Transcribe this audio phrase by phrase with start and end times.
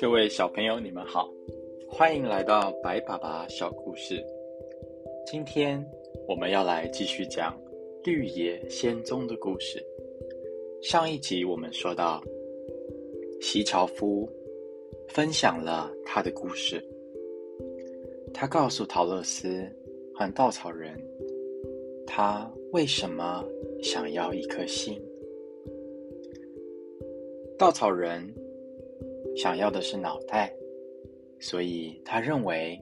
[0.00, 1.28] 各位小朋友，你们好，
[1.88, 4.24] 欢迎来到白爸爸小故事。
[5.26, 5.84] 今天
[6.28, 7.60] 我们要来继续讲
[8.04, 9.84] 绿野仙踪的故事。
[10.82, 12.22] 上一集我们说到，
[13.40, 14.28] 席樵夫
[15.08, 16.80] 分享了他的故事，
[18.32, 19.68] 他告诉陶乐斯
[20.14, 20.96] 和稻草人，
[22.16, 23.44] 他为什么
[23.82, 25.02] 想要一颗心。
[27.58, 28.32] 稻草人。
[29.34, 30.54] 想要的是脑袋，
[31.40, 32.80] 所以他认为，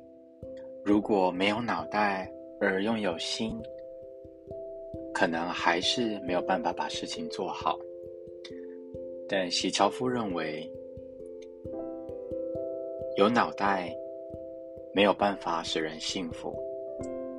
[0.84, 3.58] 如果没有脑袋而拥有心，
[5.14, 7.78] 可能还是没有办法把事情做好。
[9.26, 10.70] 但席樵夫认为，
[13.16, 13.90] 有脑袋
[14.92, 16.54] 没有办法使人幸福，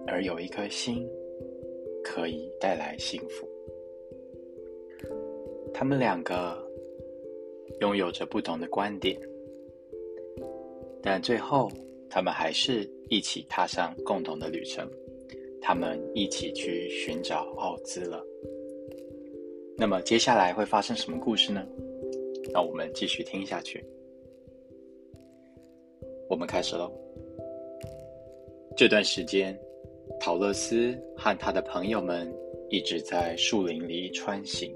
[0.07, 1.07] 而有一颗心
[2.13, 3.47] 可以带来幸福。
[5.73, 6.61] 他们两个。
[7.79, 9.19] 拥有着不同的观点，
[11.01, 11.69] 但最后
[12.07, 14.87] 他们还是一起踏上共同的旅程。
[15.59, 18.23] 他们一起去寻找奥兹了。
[19.75, 21.65] 那么接下来会发生什么故事呢？
[22.53, 23.83] 那我们继续听下去。
[26.29, 26.91] 我们开始喽。
[28.77, 29.59] 这段时间，
[30.19, 32.31] 陶乐斯和他的朋友们
[32.69, 34.73] 一直在树林里穿行。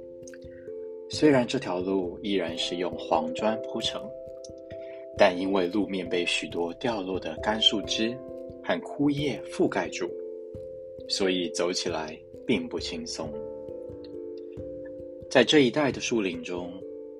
[1.09, 4.01] 虽然这条路依然是用黄砖铺成，
[5.17, 8.17] 但因为路面被许多掉落的干树枝
[8.63, 10.09] 和枯叶覆盖住，
[11.07, 13.31] 所以走起来并不轻松。
[15.29, 16.71] 在这一带的树林中，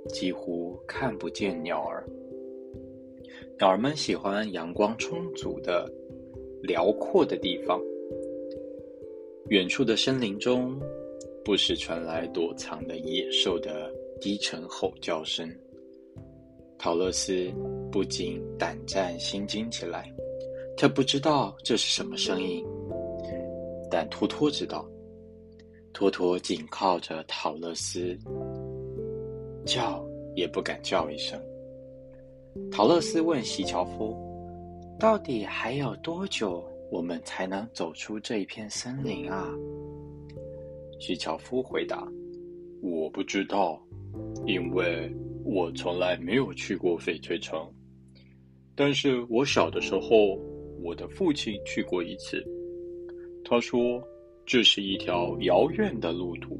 [0.09, 2.05] 几乎看不见鸟儿。
[3.59, 5.89] 鸟儿们喜欢阳光充足的、
[6.61, 7.81] 辽阔的地方。
[9.49, 10.79] 远处的森林中。
[11.45, 15.49] 不时传来躲藏的野兽的低沉吼叫声，
[16.77, 17.49] 陶乐斯
[17.89, 20.13] 不禁胆战心惊起来。
[20.75, 22.65] 他不知道这是什么声音，
[23.89, 24.85] 但托托知道。
[25.93, 28.15] 托托紧靠着陶乐斯，
[29.65, 30.05] 叫
[30.35, 31.41] 也不敢叫一声。
[32.69, 34.17] 陶乐斯问席樵夫
[34.99, 36.61] ：“到底还有多久，
[36.91, 39.53] 我们才能走出这一片森林啊？”
[40.99, 42.07] 徐樵夫回答
[42.81, 43.81] ：“我不知道，
[44.45, 45.11] 因为
[45.43, 47.59] 我从来没有去过翡翠城。
[48.75, 50.35] 但是我小的时候，
[50.81, 52.43] 我的父亲去过一次。
[53.43, 54.01] 他说，
[54.45, 56.59] 这是一条遥远的路途，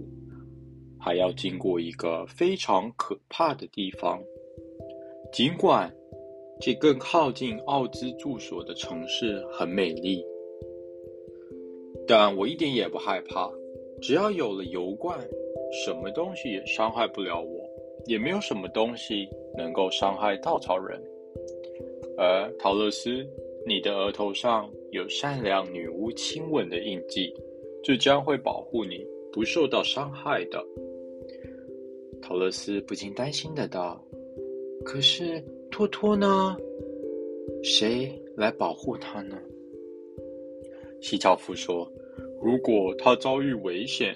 [0.99, 4.21] 还要经过一个非常可怕的地方。
[5.31, 5.93] 尽管
[6.59, 10.25] 这更靠近奥兹住所的城市很美丽，
[12.07, 13.51] 但我一点也不害怕。”
[13.99, 15.19] 只要有了油罐，
[15.71, 17.67] 什么东西也伤害不了我，
[18.05, 21.01] 也没有什么东西能够伤害稻草人。
[22.15, 23.25] 而陶乐斯，
[23.65, 27.33] 你的额头上有善良女巫亲吻的印记，
[27.83, 30.63] 这将会保护你不受到伤害的。
[32.21, 33.99] 陶乐斯不禁担心的道
[34.85, 35.43] ：“可是
[35.77, 36.57] 托托呢？
[37.61, 39.37] 谁来保护他呢？”
[40.99, 41.87] 西樵夫说。
[42.41, 44.15] 如果他遭遇危险，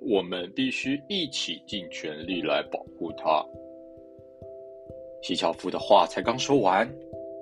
[0.00, 3.42] 我们必须一起尽全力来保护他。
[5.22, 6.86] 西樵夫的话才刚说完，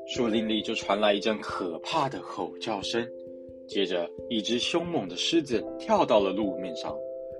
[0.06, 3.04] 树林里就传来一阵可怕的吼叫声，
[3.66, 6.96] 接着一只凶猛的狮子跳到了路面上，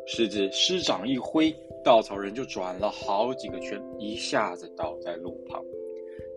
[0.07, 1.55] 狮子狮掌一挥，
[1.85, 5.65] 稻草人就转了好几个圈，一下子倒在路旁。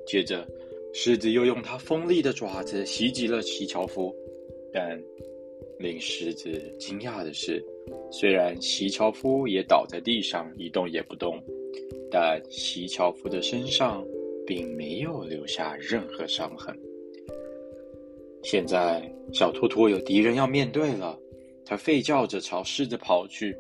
[0.09, 0.43] 接着，
[0.91, 4.11] 狮子又用它锋利的爪子袭击了西樵夫，
[4.73, 4.99] 但。
[5.77, 7.63] 令狮子惊讶的是，
[8.11, 11.41] 虽然席樵夫也倒在地上一动也不动，
[12.11, 14.05] 但席樵夫的身上
[14.45, 16.77] 并没有留下任何伤痕。
[18.43, 21.17] 现在，小托托有敌人要面对了，
[21.63, 23.55] 他吠叫着朝狮子跑去，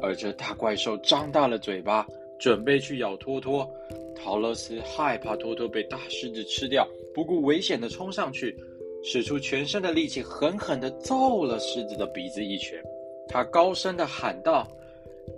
[0.00, 2.06] 而这大怪兽张大了嘴巴，
[2.38, 3.68] 准备去咬托托。
[4.16, 8.56] 陶乐斯害怕托托被大狮子吃掉，不顾危险的冲上去。
[9.02, 12.82] 使出全身的力气，狠狠地揍了狮子的鼻子一拳。
[13.28, 14.66] 他高声地喊道：“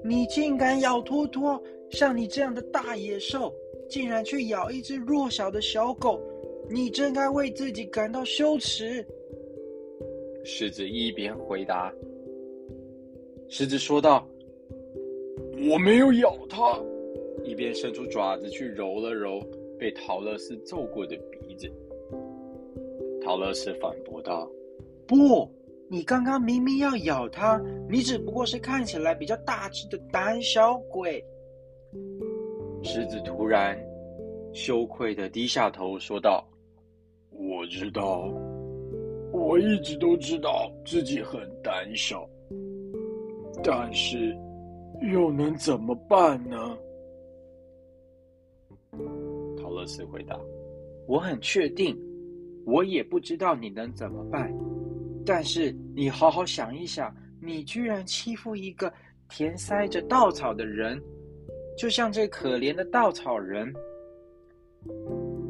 [0.02, 1.62] 你竟敢咬托托！
[1.90, 3.52] 像你这样的大野兽，
[3.86, 6.19] 竟然去咬一只弱小的小狗，
[6.70, 9.04] 你真该为自己感到羞耻。”
[10.44, 11.92] 狮子一边回答，
[13.50, 14.26] 狮子说道
[15.70, 16.81] ：“我没有咬它。”
[17.48, 19.40] 一边伸出爪子去揉了揉
[19.78, 21.66] 被陶乐斯揍过的鼻子。
[23.24, 24.46] 陶乐斯反驳道
[25.08, 25.50] ：“不，
[25.88, 27.58] 你刚刚明明要咬他，
[27.88, 31.24] 你只不过是看起来比较大只的胆小鬼。
[32.82, 33.78] 狮子突然
[34.52, 36.46] 羞愧的低下头说道
[37.32, 38.30] ：“我知道，
[39.32, 42.28] 我一直都知道自己很胆小，
[43.64, 44.36] 但是
[45.12, 46.76] 又能怎么办呢？”
[49.88, 50.38] 斯回答
[51.08, 51.99] ：“我很确定，
[52.64, 54.55] 我也不知道你能怎么办。”
[55.26, 57.12] 但是你好好想一想，
[57.43, 58.93] 你居然欺负一个
[59.29, 61.02] 填塞着稻草的人，
[61.76, 63.73] 就像这可怜的稻草人。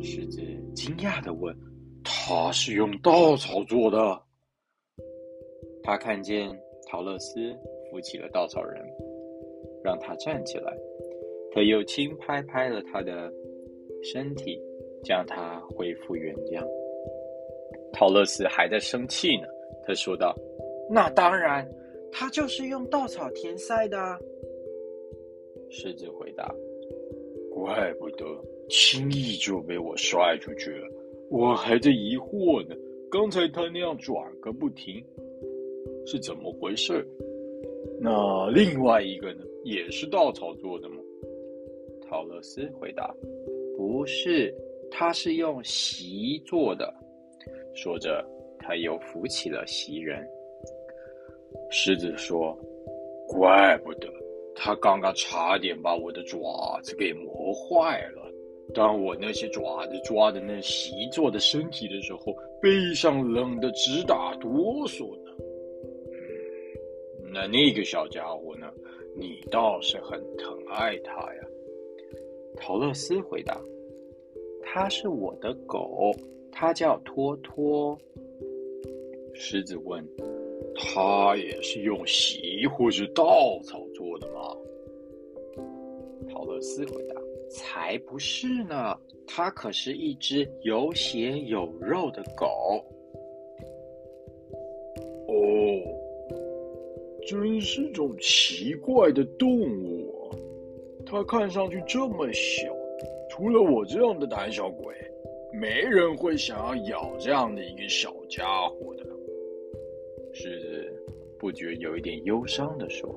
[0.00, 0.40] 狮子
[0.74, 1.54] 惊讶的问
[2.02, 4.22] ：“他是用稻草做的？”
[5.84, 6.50] 他看见
[6.90, 7.56] 陶乐斯
[7.90, 8.84] 扶起了稻草人，
[9.82, 10.76] 让他站起来，
[11.52, 13.32] 他又轻拍拍了他的
[14.02, 14.60] 身体，
[15.02, 16.66] 将他恢复原样。
[17.92, 19.46] 陶乐斯还在生气呢。
[19.86, 20.36] 他说道
[20.90, 21.66] ：“那当然，
[22.12, 23.96] 他就是用稻草填塞的。”
[25.70, 26.54] 狮子回答
[27.50, 28.26] ：“怪不得
[28.68, 30.88] 轻易就被我摔出去了，
[31.30, 32.76] 我还在疑惑呢。
[33.10, 35.02] 刚才他那样转个不停，
[36.04, 37.06] 是怎么回事？
[38.00, 39.44] 那另外一个呢？
[39.64, 40.96] 也是稻草做的吗？”
[42.08, 43.14] 陶乐斯回答
[43.78, 44.52] ：“不是，
[44.90, 46.92] 他是用席做的。”
[47.72, 48.22] 说着。
[48.60, 50.28] 他又扶起了袭人。
[51.70, 52.54] 狮子说
[53.26, 54.06] ：“怪不得
[54.54, 58.30] 他刚刚差点把我的爪子给磨坏了。
[58.74, 65.32] 当我那些爪子抓的那席做的身体的时候，背上冷的直打哆嗦呢。
[67.32, 68.70] 那那个小家伙呢？
[69.16, 71.48] 你倒是很疼爱他呀。”
[72.60, 73.58] 陶乐斯回答
[74.62, 76.12] ：“它是我的狗，
[76.52, 77.96] 它叫托托。”
[79.32, 80.06] 狮子问
[80.76, 84.56] ：“它也是用席或是稻草做的吗？”
[86.28, 87.14] 陶乐斯回答
[87.48, 92.46] ：“才不是呢，它可是一只有血有肉的狗。”
[95.28, 95.34] 哦，
[97.26, 100.14] 真是种奇怪的动物
[101.08, 101.10] 啊！
[101.10, 102.74] 它看上去这么小，
[103.30, 104.94] 除了我这样的胆小鬼，
[105.52, 109.04] 没人会想要咬这样的一个小家伙的。
[110.34, 111.02] 狮子
[111.38, 113.10] 不觉有一点忧伤的说：“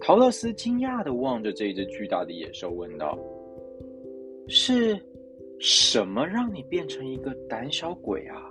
[0.00, 3.16] 陶乐斯惊讶的望着这只巨大的野兽，问道
[4.48, 4.98] ：‘是
[5.60, 8.48] 什么让你变成一个胆小鬼啊？’”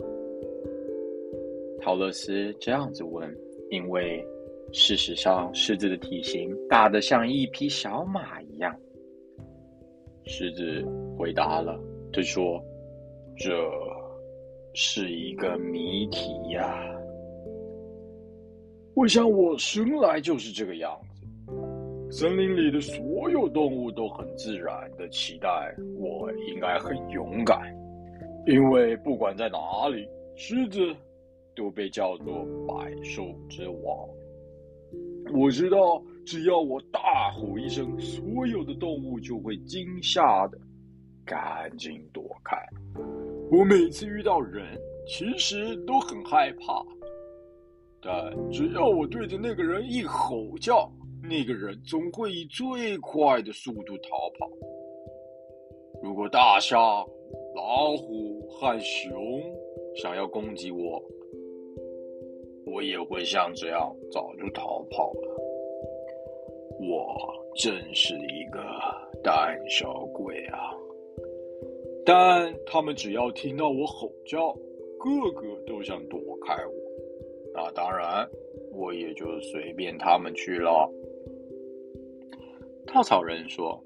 [1.81, 3.37] 陶乐斯这样子问，
[3.69, 4.25] 因为
[4.73, 8.75] 事实上狮子的体型大得像一匹小马一样。
[10.25, 10.85] 狮子
[11.17, 11.77] 回答了，
[12.13, 12.63] 他说
[13.35, 13.49] ：“这
[14.73, 16.85] 是一个谜题呀。”
[18.95, 21.25] 我想，我生来就是这个样子。
[22.11, 25.49] 森林里的所有动物都很自然的期待
[25.97, 27.73] 我应该很勇敢，
[28.45, 30.79] 因为不管在哪里，狮子
[31.55, 34.07] 都被叫做百兽之王。
[35.33, 40.57] 我知道，只要我大吼一声，所有的动物就会惊吓的
[41.25, 42.57] 赶紧躲开。
[43.51, 46.85] 我每次遇到人，其实都很害怕。
[48.01, 54.09] 但只要我对着那个人一吼叫，那个人总会以最快的速度逃
[54.39, 54.49] 跑。
[56.01, 56.79] 如果大象、
[57.55, 59.41] 老虎和熊
[59.95, 61.01] 想要攻击我，
[62.71, 65.37] 我也会像这样早就逃跑了。
[66.79, 67.15] 我
[67.55, 68.63] 真是一个
[69.21, 70.71] 胆小鬼啊！
[72.05, 74.53] 但他们只要听到我吼叫，
[74.97, 76.73] 个个都想躲开我。
[77.53, 78.27] 那当然，
[78.71, 80.89] 我也就随便他们去了。
[82.87, 83.79] 稻草人说：“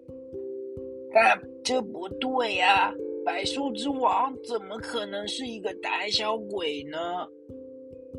[1.12, 2.94] 但这不对呀，
[3.26, 7.28] 百兽之王怎么可能是一个胆小鬼呢？”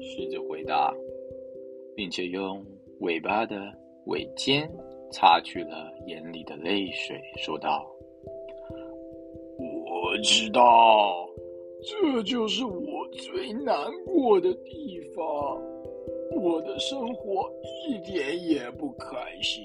[0.00, 0.94] 狮子回答，
[1.94, 2.64] 并且用
[3.00, 3.56] 尾巴的
[4.06, 4.70] 尾尖
[5.10, 7.86] 擦去了眼里的泪水，说道
[9.58, 11.28] ：“我知道。”
[11.82, 13.76] 这就是我最难
[14.06, 15.24] 过的地方，
[16.34, 17.48] 我的生活
[17.86, 19.06] 一点也不开
[19.40, 19.62] 心。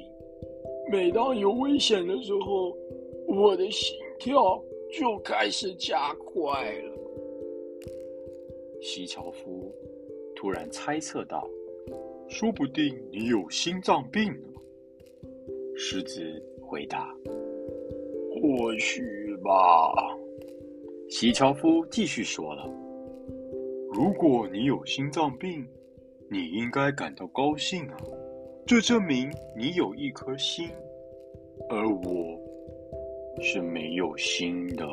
[0.92, 2.78] 每当有危险的时候，
[3.26, 4.62] 我的心跳
[4.92, 6.92] 就开始加快了。
[8.82, 9.74] 西樵夫
[10.42, 11.48] 突然猜测道
[12.28, 14.48] ：“说不定你有心脏病呢。”
[15.78, 16.20] 狮子
[16.60, 17.16] 回答
[18.42, 19.04] ：“或许
[19.44, 19.94] 吧。”
[21.08, 22.68] 西樵夫继续说了
[23.94, 25.64] ：“如果你有心脏病，
[26.28, 27.98] 你应该感到高兴啊，
[28.66, 30.70] 这证明你有一颗心，
[31.70, 32.42] 而我
[33.44, 34.88] 是没有心的，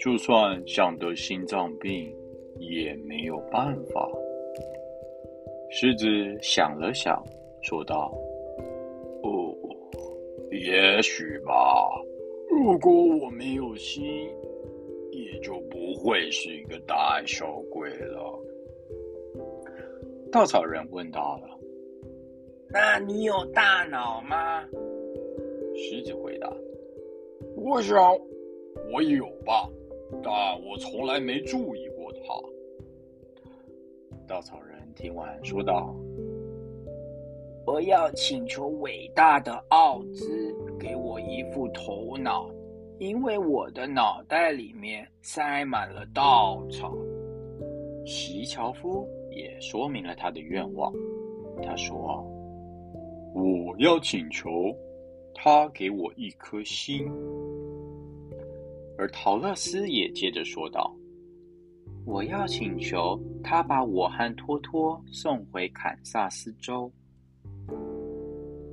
[0.00, 2.12] 就算想得心脏病，
[2.58, 4.10] 也没有办法。”
[5.70, 6.06] 狮子
[6.42, 7.24] 想了想，
[7.62, 8.12] 说道
[9.22, 9.54] ：“哦，
[10.50, 11.52] 也许吧。
[12.50, 14.02] 如果我没有心。”
[15.12, 16.96] 也就不会是一个胆
[17.26, 18.38] 小鬼了。
[20.30, 21.48] 稻草人问到了
[22.70, 24.64] ：“那你有大脑吗？”
[25.74, 26.48] 狮子回答
[27.56, 27.96] ：“我想
[28.92, 29.68] 我有吧，
[30.22, 30.32] 但
[30.64, 32.20] 我从来没注意过它。”
[34.30, 35.92] 稻草人听完说道
[37.66, 42.48] ：“我要请求伟大的奥兹给我一副头脑。”
[43.00, 46.94] 因为我的脑袋里面塞满了稻草。
[48.04, 50.92] 席樵夫也说明了他的愿望。
[51.62, 52.22] 他说
[53.34, 54.50] ：“我要请求
[55.34, 57.10] 他给我一颗心。”
[58.96, 60.94] 而陶乐斯也接着说道
[62.04, 66.90] ：“我要请求他把我和托托送回堪萨斯州。”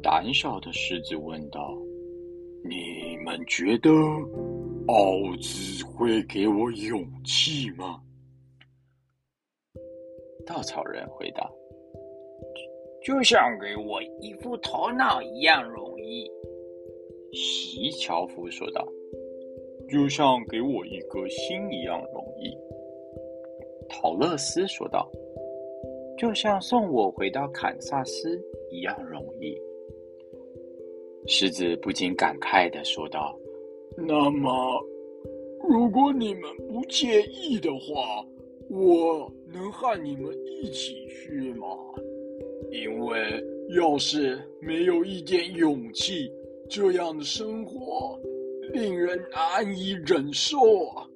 [0.03, 1.77] 胆小的狮子问道。
[2.63, 3.89] 你们觉得
[4.87, 8.01] 奥兹会给我勇气吗？
[10.45, 11.49] 稻草人回答
[13.05, 16.29] ：“就像给我一副头脑一样容易。”
[17.31, 18.85] 席樵夫说道
[19.89, 22.53] ：“就像给我一颗心一样容易。”
[23.89, 25.09] 陶乐斯说道
[26.17, 28.41] ：“就像送我回到堪萨斯
[28.71, 29.55] 一样容易。”
[31.27, 33.37] 狮子不禁感慨的说道
[33.97, 34.81] ：“那么，
[35.67, 38.25] 如果你们不介意的话，
[38.69, 41.67] 我能和你们一起去吗？
[42.71, 43.43] 因为
[43.75, 46.31] 要是没有一点勇气，
[46.69, 48.19] 这样的生活
[48.73, 51.07] 令人难以忍受啊。”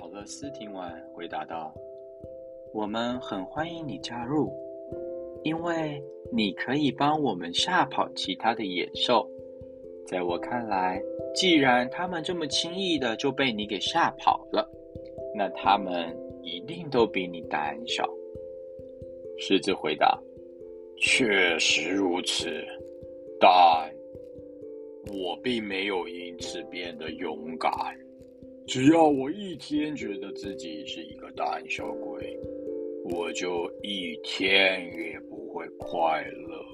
[0.00, 1.74] 陶乐斯听完回答道
[2.72, 4.50] ：“我们很欢迎你加入。”
[5.44, 6.02] 因为
[6.32, 9.28] 你可以帮我们吓跑其他的野兽，
[10.06, 11.02] 在我看来，
[11.34, 14.66] 既然他们这么轻易的就被你给吓跑了，
[15.34, 18.08] 那他们一定都比你胆小。
[19.36, 20.18] 狮子回答
[20.96, 22.48] ：“确实如此，
[23.38, 23.50] 但
[25.12, 27.70] 我并没有因此变得勇敢。
[28.70, 32.38] 只要我一天觉得自己是一个胆小鬼，
[33.02, 36.64] 我就一天也不。”会快乐。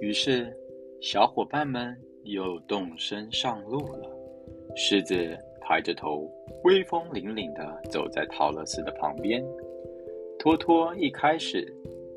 [0.00, 0.56] 于是，
[1.00, 4.08] 小伙伴们又动身上路了。
[4.76, 6.30] 狮子抬着头，
[6.62, 9.44] 威风凛凛的走在陶乐斯的旁边。
[10.38, 11.66] 托托一开始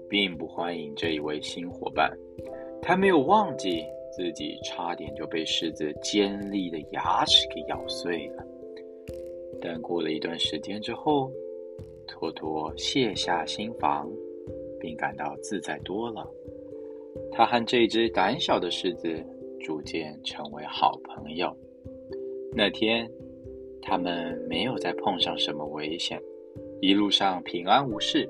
[0.08, 2.16] 并不欢迎这一位新伙伴，
[2.84, 8.46] 他没有忘记自己差点就被狮子尖利的牙齿给咬碎了。
[9.62, 11.32] 但过了一段时间之后，
[12.08, 14.08] 托托卸下心防。
[14.82, 16.28] 并感到自在多了。
[17.32, 19.24] 他和这只胆小的狮子
[19.60, 21.56] 逐渐成为好朋友。
[22.52, 23.08] 那天，
[23.80, 26.20] 他们没有再碰上什么危险，
[26.82, 28.28] 一路上平安无事。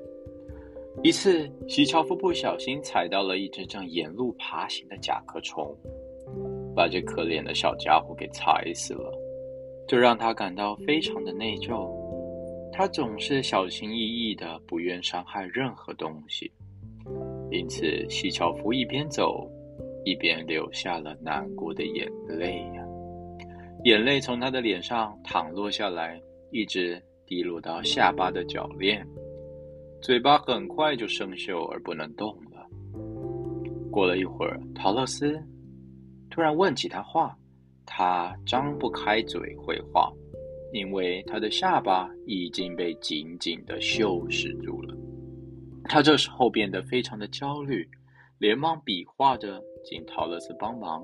[1.03, 5.75] 一次，西樵夫不小心踩到了一只正沿路爬行的甲壳虫，
[6.75, 9.11] 把这可怜的小家伙给踩死了，
[9.87, 11.89] 这让他感到非常的内疚。
[12.71, 16.51] 他总是小心翼翼的，不愿伤害任何东西，
[17.49, 19.49] 因此西樵夫一边走，
[20.05, 22.85] 一边流下了难过的眼泪呀。
[23.85, 26.21] 眼泪从他的脸上淌落下来，
[26.51, 29.05] 一直滴落到下巴的铰链，
[30.01, 32.67] 嘴巴很快就生锈而不能动了。
[33.91, 35.39] 过了一会儿，陶乐斯
[36.29, 37.37] 突然问起他话，
[37.85, 40.11] 他张不开嘴回话。
[40.73, 44.95] 因为他的下巴已经被紧紧的锈蚀住了，
[45.83, 47.85] 他这时候变得非常的焦虑，
[48.39, 51.03] 连忙比划着请陶乐斯帮忙。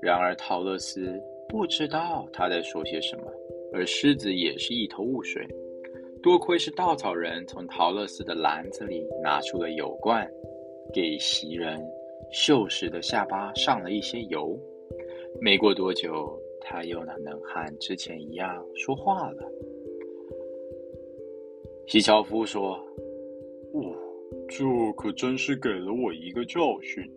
[0.00, 3.24] 然而陶乐斯不知道他在说些什么，
[3.74, 5.44] 而狮子也是一头雾水。
[6.26, 10.28] 多亏是稻草人从陶乐斯的篮子里拿出了油罐，
[10.92, 11.80] 给袭人
[12.32, 14.58] 锈蚀的下巴上了一些油。
[15.40, 16.36] 没过多久。
[16.68, 19.52] 他又能能和之前一样说话了。
[21.86, 22.72] 西樵夫说
[23.72, 23.94] ：“哦，
[24.48, 24.64] 这
[24.96, 27.08] 可真是给了我一个教训。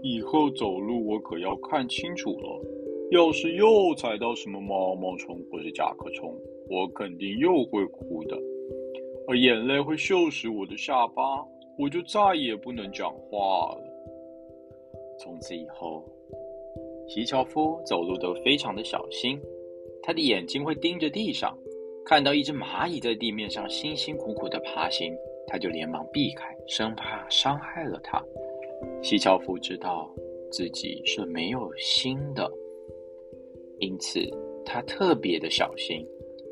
[0.00, 2.64] 以后走路我可要看清楚了。
[3.10, 6.32] 要是又踩到什么毛毛虫或者甲壳虫，
[6.68, 8.36] 我肯定又会哭的，
[9.28, 11.22] 而眼泪会锈蚀我的下巴，
[11.78, 13.80] 我就再也不能讲话了。
[15.18, 16.04] 从此以后，
[17.06, 19.40] 西樵夫走路都非常的小心，
[20.02, 21.56] 他的眼睛会盯着地上，
[22.04, 25.14] 看到一只蚂蚁在地面上辛辛苦苦的爬行，
[25.46, 28.22] 他就连忙避开，生怕伤害了它。
[29.02, 30.10] 西樵夫知道
[30.50, 32.50] 自己是没有心的，
[33.78, 34.20] 因此
[34.64, 36.06] 他特别的小心，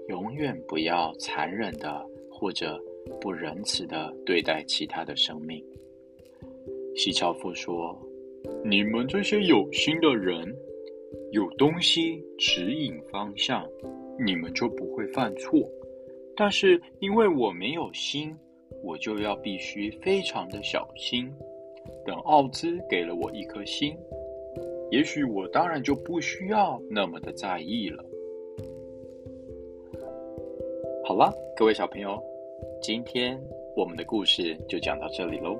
[0.08, 2.80] 永远不要残忍的或者
[3.20, 5.64] 不仁慈的对待其他的生命。
[6.94, 7.96] 西樵夫说
[8.64, 10.54] ：“你们这些有心的人，
[11.30, 13.66] 有东西指引方向，
[14.18, 15.58] 你们就不会犯错。
[16.36, 18.36] 但是因为我没有心，
[18.82, 21.32] 我就要必须非常的小心。”
[22.06, 23.96] 等奥兹给了我一颗心，
[24.90, 28.04] 也许我当然就不需要那么的在意了。
[31.54, 32.20] 各位小朋友，
[32.80, 33.38] 今天
[33.76, 35.58] 我们的故事就讲到这里喽。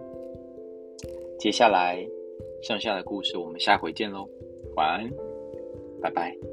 [1.38, 2.04] 接下来
[2.62, 4.26] 剩下的故事我们下回见喽，
[4.74, 5.10] 晚安，
[6.00, 6.51] 拜拜。